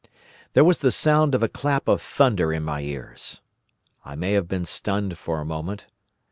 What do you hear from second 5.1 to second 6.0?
for a moment.